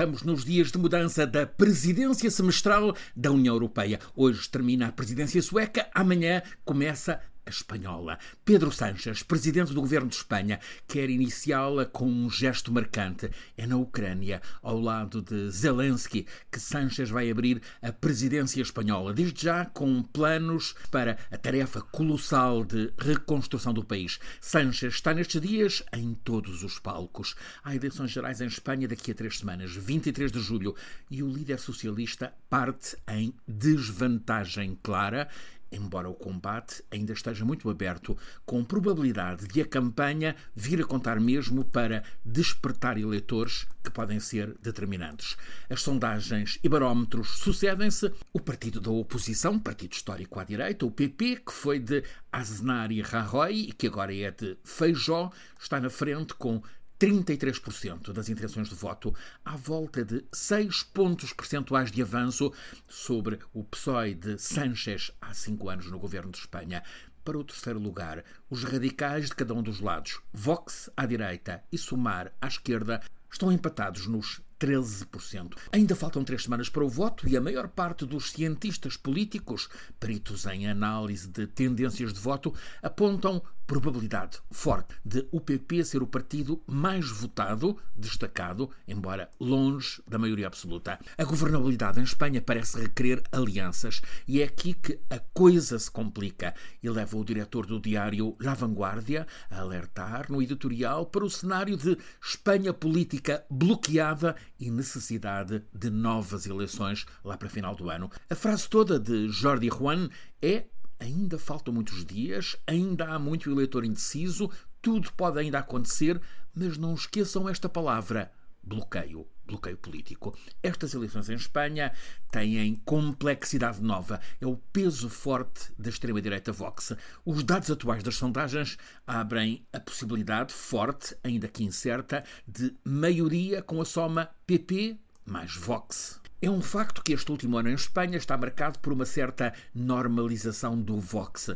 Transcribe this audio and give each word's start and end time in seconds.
Estamos 0.00 0.22
nos 0.22 0.46
dias 0.46 0.72
de 0.72 0.78
mudança 0.78 1.26
da 1.26 1.46
presidência 1.46 2.30
semestral 2.30 2.96
da 3.14 3.30
União 3.30 3.54
Europeia. 3.54 4.00
Hoje 4.16 4.48
termina 4.48 4.86
a 4.86 4.92
presidência 4.92 5.42
sueca, 5.42 5.90
amanhã 5.94 6.42
começa 6.64 7.20
espanhola. 7.46 8.18
Pedro 8.44 8.70
Sánchez, 8.72 9.22
presidente 9.22 9.72
do 9.72 9.80
governo 9.80 10.08
de 10.08 10.16
Espanha, 10.16 10.60
quer 10.86 11.10
iniciá-la 11.10 11.84
com 11.84 12.06
um 12.06 12.30
gesto 12.30 12.72
marcante. 12.72 13.30
É 13.56 13.66
na 13.66 13.76
Ucrânia, 13.76 14.40
ao 14.62 14.80
lado 14.80 15.22
de 15.22 15.50
Zelensky, 15.50 16.26
que 16.50 16.60
Sánchez 16.60 17.10
vai 17.10 17.30
abrir 17.30 17.60
a 17.82 17.92
presidência 17.92 18.62
espanhola, 18.62 19.12
desde 19.12 19.44
já 19.44 19.64
com 19.64 20.02
planos 20.02 20.74
para 20.90 21.18
a 21.30 21.36
tarefa 21.36 21.80
colossal 21.80 22.64
de 22.64 22.92
reconstrução 22.98 23.72
do 23.72 23.84
país. 23.84 24.18
Sánchez 24.40 24.94
está 24.94 25.14
nestes 25.14 25.40
dias 25.40 25.82
em 25.92 26.14
todos 26.14 26.62
os 26.62 26.78
palcos. 26.78 27.34
Há 27.62 27.74
eleições 27.74 28.10
gerais 28.10 28.40
em 28.40 28.46
Espanha 28.46 28.88
daqui 28.88 29.10
a 29.10 29.14
três 29.14 29.38
semanas, 29.38 29.72
23 29.72 30.30
de 30.30 30.40
julho, 30.40 30.74
e 31.10 31.22
o 31.22 31.28
líder 31.28 31.58
socialista 31.58 32.32
parte 32.48 32.96
em 33.08 33.34
desvantagem 33.46 34.78
clara 34.82 35.28
embora 35.72 36.08
o 36.08 36.14
combate 36.14 36.82
ainda 36.90 37.12
esteja 37.12 37.44
muito 37.44 37.68
aberto, 37.70 38.16
com 38.44 38.64
probabilidade 38.64 39.46
de 39.46 39.60
a 39.60 39.64
campanha 39.64 40.34
vir 40.54 40.80
a 40.80 40.84
contar 40.84 41.20
mesmo 41.20 41.64
para 41.64 42.02
despertar 42.24 42.98
eleitores 42.98 43.66
que 43.82 43.90
podem 43.90 44.20
ser 44.20 44.56
determinantes. 44.60 45.36
As 45.68 45.82
sondagens 45.82 46.58
e 46.62 46.68
barómetros 46.68 47.38
sucedem-se. 47.38 48.12
O 48.32 48.40
partido 48.40 48.80
da 48.80 48.90
oposição, 48.90 49.58
partido 49.58 49.92
histórico 49.92 50.38
à 50.38 50.44
direita, 50.44 50.84
o 50.84 50.90
PP, 50.90 51.42
que 51.46 51.52
foi 51.52 51.78
de 51.78 52.04
Aznar 52.32 52.92
e 52.92 53.00
Rajoy 53.00 53.52
e 53.52 53.72
que 53.72 53.86
agora 53.86 54.14
é 54.14 54.30
de 54.30 54.56
Feijó, 54.64 55.30
está 55.58 55.80
na 55.80 55.90
frente 55.90 56.34
com 56.34 56.62
33% 57.00 58.12
das 58.12 58.28
intenções 58.28 58.68
de 58.68 58.74
voto, 58.74 59.14
à 59.42 59.56
volta 59.56 60.04
de 60.04 60.22
6 60.30 60.82
pontos 60.82 61.32
percentuais 61.32 61.90
de 61.90 62.02
avanço 62.02 62.52
sobre 62.86 63.38
o 63.54 63.64
PSOE 63.64 64.14
de 64.14 64.38
Sánchez 64.38 65.10
há 65.18 65.32
cinco 65.32 65.70
anos 65.70 65.86
no 65.86 65.98
governo 65.98 66.30
de 66.30 66.36
Espanha. 66.36 66.82
Para 67.24 67.38
o 67.38 67.44
terceiro 67.44 67.78
lugar, 67.78 68.22
os 68.50 68.64
radicais 68.64 69.30
de 69.30 69.34
cada 69.34 69.54
um 69.54 69.62
dos 69.62 69.80
lados, 69.80 70.20
Vox 70.30 70.90
à 70.94 71.06
direita 71.06 71.64
e 71.72 71.78
Sumar 71.78 72.32
à 72.38 72.48
esquerda, 72.48 73.00
estão 73.32 73.50
empatados 73.50 74.06
nos 74.06 74.42
13%. 74.60 75.56
Ainda 75.72 75.96
faltam 75.96 76.22
três 76.22 76.42
semanas 76.42 76.68
para 76.68 76.84
o 76.84 76.88
voto 76.88 77.26
e 77.26 77.36
a 77.36 77.40
maior 77.40 77.68
parte 77.68 78.04
dos 78.04 78.30
cientistas 78.30 78.96
políticos, 78.96 79.68
peritos 79.98 80.44
em 80.46 80.68
análise 80.68 81.26
de 81.28 81.46
tendências 81.46 82.12
de 82.12 82.20
voto, 82.20 82.54
apontam 82.82 83.42
probabilidade 83.70 84.40
forte 84.50 84.96
de 85.04 85.28
o 85.30 85.40
PP 85.40 85.84
ser 85.84 86.02
o 86.02 86.06
partido 86.06 86.60
mais 86.66 87.08
votado, 87.08 87.76
destacado, 87.94 88.68
embora 88.86 89.30
longe 89.38 90.02
da 90.08 90.18
maioria 90.18 90.48
absoluta. 90.48 90.98
A 91.16 91.22
governabilidade 91.22 92.00
em 92.00 92.02
Espanha 92.02 92.42
parece 92.42 92.80
requerer 92.80 93.22
alianças 93.30 94.02
e 94.26 94.42
é 94.42 94.44
aqui 94.44 94.74
que 94.74 94.98
a 95.08 95.20
coisa 95.32 95.78
se 95.78 95.88
complica 95.88 96.52
e 96.82 96.90
leva 96.90 97.16
o 97.16 97.24
diretor 97.24 97.64
do 97.64 97.78
diário 97.78 98.36
La 98.40 98.54
Vanguardia 98.54 99.24
a 99.48 99.60
alertar 99.60 100.32
no 100.32 100.42
editorial 100.42 101.06
para 101.06 101.24
o 101.24 101.30
cenário 101.30 101.76
de 101.76 101.96
Espanha 102.20 102.74
política 102.74 103.46
bloqueada 103.48 104.34
e 104.60 104.70
necessidade 104.70 105.64
de 105.74 105.90
novas 105.90 106.46
eleições 106.46 107.06
lá 107.24 107.36
para 107.36 107.48
final 107.48 107.74
do 107.74 107.88
ano. 107.88 108.10
A 108.28 108.34
frase 108.34 108.68
toda 108.68 109.00
de 109.00 109.28
Jordi 109.28 109.68
Juan 109.68 110.08
é 110.42 110.66
Ainda 111.00 111.38
faltam 111.38 111.72
muitos 111.72 112.04
dias, 112.04 112.56
ainda 112.66 113.06
há 113.06 113.18
muito 113.18 113.50
eleitor 113.50 113.86
indeciso, 113.86 114.50
tudo 114.82 115.10
pode 115.14 115.38
ainda 115.38 115.58
acontecer, 115.58 116.20
mas 116.54 116.76
não 116.76 116.92
esqueçam 116.92 117.48
esta 117.48 117.70
palavra: 117.70 118.30
bloqueio. 118.62 119.26
Bloqueio 119.50 119.76
político. 119.76 120.36
Estas 120.62 120.94
eleições 120.94 121.28
em 121.28 121.34
Espanha 121.34 121.92
têm 122.30 122.76
complexidade 122.84 123.82
nova. 123.82 124.20
É 124.40 124.46
o 124.46 124.56
peso 124.56 125.08
forte 125.08 125.72
da 125.76 125.90
extrema-direita 125.90 126.52
Vox. 126.52 126.94
Os 127.24 127.42
dados 127.42 127.70
atuais 127.70 128.02
das 128.02 128.14
sondagens 128.14 128.78
abrem 129.06 129.66
a 129.72 129.80
possibilidade 129.80 130.52
forte, 130.52 131.16
ainda 131.24 131.48
que 131.48 131.64
incerta, 131.64 132.22
de 132.46 132.72
maioria 132.84 133.60
com 133.60 133.80
a 133.80 133.84
soma 133.84 134.30
PP 134.46 134.96
mais 135.26 135.56
Vox. 135.56 136.20
É 136.40 136.48
um 136.48 136.62
facto 136.62 137.02
que 137.02 137.12
este 137.12 137.30
último 137.30 137.58
ano 137.58 137.68
em 137.68 137.74
Espanha 137.74 138.16
está 138.16 138.36
marcado 138.36 138.78
por 138.78 138.92
uma 138.92 139.04
certa 139.04 139.52
normalização 139.74 140.80
do 140.80 140.98
Vox. 140.98 141.50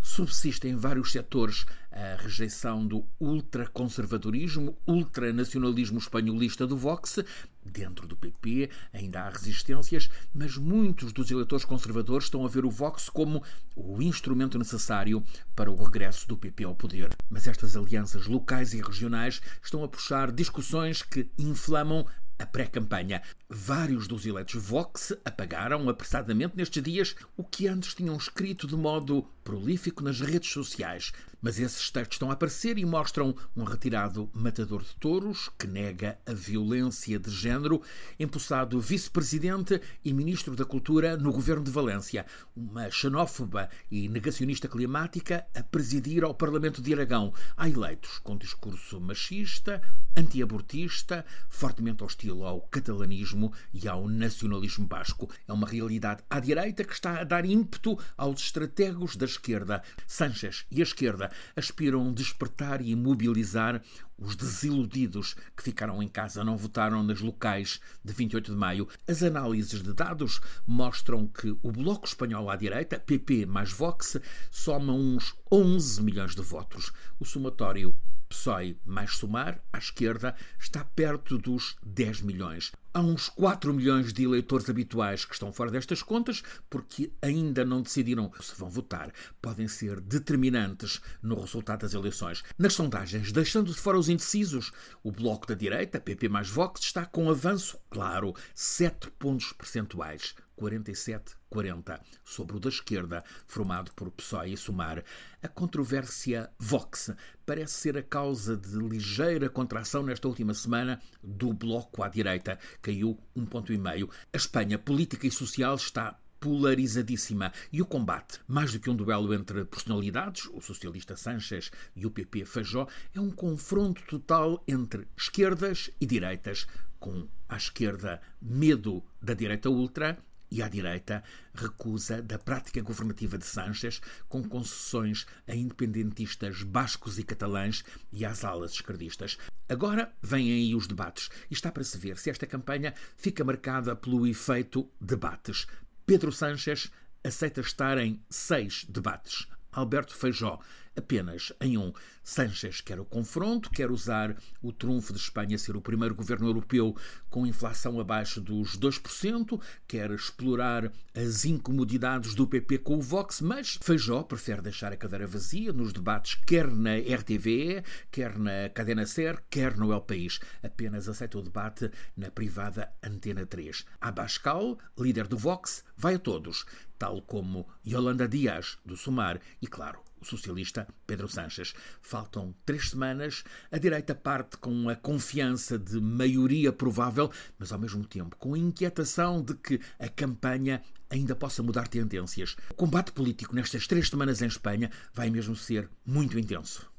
Subsiste 0.00 0.66
em 0.66 0.76
vários 0.76 1.12
setores 1.12 1.66
a 1.92 2.16
rejeição 2.22 2.86
do 2.86 3.04
ultraconservadorismo, 3.18 4.76
ultranacionalismo 4.86 5.98
espanholista 5.98 6.66
do 6.66 6.76
Vox. 6.76 7.18
Dentro 7.64 8.06
do 8.06 8.16
PP 8.16 8.70
ainda 8.92 9.22
há 9.22 9.28
resistências, 9.28 10.08
mas 10.34 10.56
muitos 10.56 11.12
dos 11.12 11.30
eleitores 11.30 11.64
conservadores 11.64 12.24
estão 12.24 12.44
a 12.44 12.48
ver 12.48 12.64
o 12.64 12.70
Vox 12.70 13.10
como 13.10 13.42
o 13.76 14.00
instrumento 14.00 14.58
necessário 14.58 15.22
para 15.54 15.70
o 15.70 15.76
regresso 15.76 16.26
do 16.26 16.36
PP 16.36 16.64
ao 16.64 16.74
poder. 16.74 17.10
Mas 17.28 17.46
estas 17.46 17.76
alianças 17.76 18.26
locais 18.26 18.72
e 18.72 18.80
regionais 18.80 19.42
estão 19.62 19.84
a 19.84 19.88
puxar 19.88 20.32
discussões 20.32 21.02
que 21.02 21.28
inflamam 21.38 22.06
a 22.40 22.46
pré-campanha. 22.46 23.22
Vários 23.48 24.08
dos 24.08 24.24
eleitos 24.24 24.54
Vox 24.54 25.12
apagaram 25.24 25.88
apressadamente 25.88 26.56
nestes 26.56 26.82
dias 26.82 27.14
o 27.36 27.44
que 27.44 27.68
antes 27.68 27.94
tinham 27.94 28.16
escrito 28.16 28.66
de 28.66 28.74
modo 28.74 29.26
prolífico 29.44 30.02
nas 30.02 30.20
redes 30.20 30.50
sociais. 30.50 31.12
Mas 31.42 31.58
esses 31.58 31.90
textos 31.90 32.16
estão 32.16 32.30
a 32.30 32.34
aparecer 32.34 32.78
e 32.78 32.84
mostram 32.84 33.34
um 33.56 33.64
retirado 33.64 34.30
matador 34.32 34.82
de 34.82 34.94
touros 34.96 35.50
que 35.58 35.66
nega 35.66 36.18
a 36.26 36.32
violência 36.32 37.18
de 37.18 37.30
género, 37.30 37.82
empossado 38.18 38.80
vice-presidente 38.80 39.80
e 40.04 40.12
ministro 40.12 40.54
da 40.54 40.64
Cultura 40.64 41.16
no 41.16 41.32
governo 41.32 41.64
de 41.64 41.70
Valência, 41.70 42.26
uma 42.54 42.90
xenófoba 42.90 43.68
e 43.90 44.08
negacionista 44.08 44.68
climática 44.68 45.46
a 45.54 45.62
presidir 45.62 46.24
ao 46.24 46.34
Parlamento 46.34 46.80
de 46.82 46.92
Aragão. 46.92 47.32
Há 47.56 47.68
eleitos 47.68 48.18
com 48.18 48.36
discurso 48.36 49.00
machista, 49.00 49.82
antiabortista, 50.16 51.24
fortemente 51.48 52.04
hostil 52.04 52.44
ao 52.44 52.60
catalanismo 52.62 53.52
e 53.72 53.88
ao 53.88 54.08
nacionalismo 54.08 54.86
basco. 54.86 55.30
É 55.46 55.52
uma 55.52 55.66
realidade 55.66 56.22
à 56.28 56.40
direita 56.40 56.84
que 56.84 56.92
está 56.92 57.20
a 57.20 57.24
dar 57.24 57.44
ímpeto 57.44 57.98
aos 58.16 58.40
estrategos 58.40 59.16
da 59.16 59.26
esquerda. 59.26 59.82
Sanchez 60.06 60.64
e 60.70 60.80
a 60.80 60.82
esquerda 60.82 61.30
aspiram 61.56 62.12
despertar 62.12 62.80
e 62.80 62.94
mobilizar 62.94 63.82
os 64.20 64.36
desiludidos 64.36 65.34
que 65.56 65.62
ficaram 65.62 66.02
em 66.02 66.08
casa, 66.08 66.44
não 66.44 66.56
votaram 66.56 67.02
nas 67.02 67.20
locais 67.20 67.80
de 68.04 68.12
28 68.12 68.52
de 68.52 68.56
maio. 68.56 68.88
As 69.08 69.22
análises 69.22 69.82
de 69.82 69.94
dados 69.94 70.40
mostram 70.66 71.26
que 71.26 71.56
o 71.62 71.72
Bloco 71.72 72.06
Espanhol 72.06 72.50
à 72.50 72.56
direita, 72.56 73.00
PP 73.00 73.46
mais 73.46 73.72
Vox, 73.72 74.20
soma 74.50 74.92
uns 74.92 75.34
11 75.50 76.02
milhões 76.02 76.34
de 76.34 76.42
votos. 76.42 76.92
O 77.18 77.24
somatório 77.24 77.96
PSOE 78.30 78.78
mais 78.86 79.16
Sumar, 79.16 79.60
à 79.72 79.78
esquerda, 79.78 80.34
está 80.58 80.84
perto 80.84 81.36
dos 81.36 81.76
10 81.82 82.22
milhões. 82.22 82.72
Há 82.94 83.00
uns 83.00 83.28
4 83.28 83.74
milhões 83.74 84.12
de 84.12 84.24
eleitores 84.24 84.70
habituais 84.70 85.24
que 85.24 85.34
estão 85.34 85.52
fora 85.52 85.70
destas 85.70 86.02
contas 86.02 86.42
porque 86.68 87.12
ainda 87.20 87.64
não 87.64 87.82
decidiram 87.82 88.30
se 88.40 88.54
vão 88.56 88.70
votar. 88.70 89.12
Podem 89.42 89.68
ser 89.68 90.00
determinantes 90.00 91.00
no 91.22 91.40
resultado 91.40 91.80
das 91.82 91.94
eleições. 91.94 92.42
Nas 92.56 92.72
sondagens, 92.72 93.32
deixando 93.32 93.72
de 93.72 93.78
fora 93.78 93.98
os 93.98 94.08
indecisos, 94.08 94.72
o 95.02 95.12
Bloco 95.12 95.46
da 95.46 95.54
Direita, 95.54 96.00
PP 96.00 96.28
mais 96.28 96.48
Vox, 96.48 96.80
está 96.80 97.04
com 97.04 97.28
avanço 97.28 97.78
claro, 97.90 98.34
7 98.54 99.10
pontos 99.18 99.52
percentuais. 99.52 100.34
47-40, 100.60 102.00
sobre 102.22 102.56
o 102.56 102.60
da 102.60 102.68
esquerda, 102.68 103.24
formado 103.46 103.90
por 103.94 104.10
PSOE 104.10 104.52
e 104.52 104.56
Sumar. 104.56 105.02
A 105.42 105.48
controvérsia 105.48 106.50
Vox 106.58 107.10
parece 107.46 107.74
ser 107.74 107.96
a 107.96 108.02
causa 108.02 108.56
de 108.56 108.76
ligeira 108.76 109.48
contração 109.48 110.02
nesta 110.02 110.28
última 110.28 110.52
semana 110.52 111.00
do 111.22 111.52
bloco 111.54 112.02
à 112.02 112.08
direita, 112.08 112.58
caiu 112.82 113.18
um 113.34 113.46
ponto 113.46 113.72
e 113.72 113.78
meio. 113.78 114.10
A 114.32 114.36
Espanha 114.36 114.78
política 114.78 115.26
e 115.26 115.30
social 115.30 115.74
está 115.74 116.18
polarizadíssima 116.40 117.52
e 117.70 117.82
o 117.82 117.86
combate, 117.86 118.40
mais 118.48 118.72
do 118.72 118.80
que 118.80 118.88
um 118.88 118.96
duelo 118.96 119.32
entre 119.34 119.64
personalidades, 119.64 120.48
o 120.52 120.60
socialista 120.60 121.14
Sánchez 121.14 121.70
e 121.94 122.06
o 122.06 122.10
PP 122.10 122.46
Fajó, 122.46 122.88
é 123.14 123.20
um 123.20 123.30
confronto 123.30 124.02
total 124.06 124.64
entre 124.66 125.06
esquerdas 125.16 125.90
e 126.00 126.06
direitas, 126.06 126.66
com 126.98 127.28
à 127.48 127.56
esquerda 127.56 128.20
medo 128.40 129.02
da 129.20 129.34
direita 129.34 129.68
ultra 129.68 130.18
e 130.50 130.62
à 130.62 130.68
direita 130.68 131.22
recusa 131.54 132.20
da 132.20 132.38
prática 132.38 132.80
governativa 132.82 133.38
de 133.38 133.44
Sánchez, 133.44 134.00
com 134.28 134.42
concessões 134.42 135.26
a 135.46 135.54
independentistas 135.54 136.62
bascos 136.62 137.18
e 137.18 137.22
catalães 137.22 137.84
e 138.12 138.24
às 138.24 138.44
alas 138.44 138.72
esquerdistas. 138.72 139.38
Agora 139.68 140.12
vêm 140.22 140.52
aí 140.52 140.74
os 140.74 140.86
debates 140.86 141.30
e 141.50 141.54
está 141.54 141.70
para 141.70 141.84
se 141.84 141.96
ver 141.98 142.18
se 142.18 142.30
esta 142.30 142.46
campanha 142.46 142.94
fica 143.16 143.44
marcada 143.44 143.94
pelo 143.94 144.26
efeito 144.26 144.90
debates. 145.00 145.66
Pedro 146.04 146.32
Sánchez 146.32 146.90
aceita 147.22 147.60
estar 147.60 147.98
em 147.98 148.20
seis 148.28 148.84
debates. 148.88 149.46
Alberto 149.72 150.14
Feijó 150.14 150.58
apenas 150.96 151.52
em 151.60 151.76
um. 151.76 151.92
Sánchez 152.22 152.80
quer 152.80 153.00
o 153.00 153.04
confronto, 153.04 153.70
quer 153.70 153.90
usar 153.90 154.36
o 154.62 154.72
trunfo 154.72 155.12
de 155.12 155.18
Espanha 155.18 155.58
ser 155.58 155.74
o 155.74 155.80
primeiro 155.80 156.14
governo 156.14 156.46
europeu 156.46 156.94
com 157.28 157.46
inflação 157.46 157.98
abaixo 157.98 158.40
dos 158.40 158.78
2%, 158.78 159.60
quer 159.88 160.10
explorar 160.10 160.92
as 161.14 161.44
incomodidades 161.44 162.34
do 162.34 162.46
PP 162.46 162.78
com 162.78 162.98
o 162.98 163.02
Vox, 163.02 163.40
mas 163.40 163.78
Feijó 163.82 164.22
prefere 164.22 164.62
deixar 164.62 164.92
a 164.92 164.96
cadeira 164.96 165.26
vazia 165.26 165.72
nos 165.72 165.92
debates 165.92 166.34
quer 166.46 166.70
na 166.70 166.96
RTVE, 166.96 167.82
quer 168.10 168.38
na 168.38 168.68
Cadena 168.68 169.06
Ser, 169.06 169.42
quer 169.48 169.76
no 169.76 169.92
El 169.92 170.02
País. 170.02 170.38
Apenas 170.62 171.08
aceita 171.08 171.38
o 171.38 171.42
debate 171.42 171.90
na 172.16 172.30
privada 172.30 172.92
Antena 173.02 173.46
3. 173.46 173.84
Abascal, 174.00 174.78
líder 174.98 175.26
do 175.26 175.38
Vox, 175.38 175.82
vai 175.96 176.14
a 176.14 176.18
todos, 176.18 176.66
tal 177.00 177.22
como 177.22 177.66
Yolanda 177.84 178.28
Dias, 178.28 178.76
do 178.84 178.94
Sumar, 178.94 179.40
e, 179.62 179.66
claro, 179.66 180.00
o 180.20 180.24
socialista 180.24 180.86
Pedro 181.06 181.26
Sanches. 181.28 181.72
Faltam 182.02 182.54
três 182.66 182.90
semanas, 182.90 183.42
a 183.72 183.78
direita 183.78 184.14
parte 184.14 184.58
com 184.58 184.86
a 184.90 184.94
confiança 184.94 185.78
de 185.78 185.98
maioria 185.98 186.70
provável, 186.70 187.32
mas 187.58 187.72
ao 187.72 187.78
mesmo 187.78 188.04
tempo 188.04 188.36
com 188.36 188.52
a 188.52 188.58
inquietação 188.58 189.42
de 189.42 189.54
que 189.54 189.80
a 189.98 190.10
campanha 190.10 190.82
ainda 191.08 191.34
possa 191.34 191.62
mudar 191.62 191.88
tendências. 191.88 192.54
O 192.68 192.74
combate 192.74 193.12
político 193.12 193.54
nestas 193.54 193.86
três 193.86 194.10
semanas 194.10 194.42
em 194.42 194.46
Espanha 194.46 194.90
vai 195.14 195.30
mesmo 195.30 195.56
ser 195.56 195.88
muito 196.04 196.38
intenso. 196.38 196.89